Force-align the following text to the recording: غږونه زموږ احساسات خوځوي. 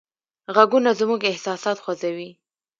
غږونه 0.55 0.91
زموږ 0.99 1.21
احساسات 1.31 1.77
خوځوي. 1.83 2.29